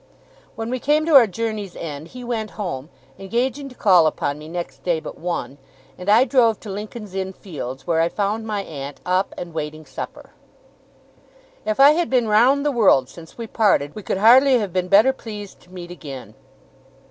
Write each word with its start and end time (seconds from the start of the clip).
When 0.55 0.71
we 0.71 0.79
came 0.79 1.05
to 1.05 1.13
our 1.13 1.27
journey's 1.27 1.75
end, 1.75 2.07
he 2.07 2.23
went 2.23 2.49
home, 2.57 2.89
engaging 3.19 3.69
to 3.69 3.75
call 3.75 4.07
upon 4.07 4.39
me 4.39 4.49
next 4.49 4.81
day 4.81 4.99
but 4.99 5.15
one; 5.15 5.59
and 5.95 6.09
I 6.09 6.23
drove 6.25 6.59
to 6.61 6.71
Lincoln's 6.71 7.13
Inn 7.13 7.33
Fields, 7.33 7.85
where 7.85 8.01
I 8.01 8.09
found 8.09 8.47
my 8.47 8.63
aunt 8.63 8.99
up, 9.05 9.31
and 9.37 9.53
waiting 9.53 9.85
supper. 9.85 10.31
If 11.67 11.79
I 11.79 11.91
had 11.91 12.09
been 12.09 12.27
round 12.27 12.65
the 12.65 12.71
world 12.71 13.09
since 13.09 13.37
we 13.37 13.45
parted, 13.45 13.93
we 13.93 14.01
could 14.01 14.17
hardly 14.17 14.57
have 14.57 14.73
been 14.73 14.87
better 14.87 15.13
pleased 15.13 15.59
to 15.59 15.71
meet 15.71 15.91
again. 15.91 16.33